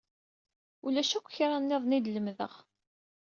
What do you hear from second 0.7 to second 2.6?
Ulac akk kra-nniḍen i d-lemdeɣ.